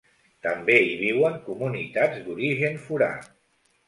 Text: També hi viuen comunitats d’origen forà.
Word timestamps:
També 0.43 0.77
hi 0.85 0.95
viuen 1.01 1.35
comunitats 1.49 2.21
d’origen 2.29 2.81
forà. 2.87 3.11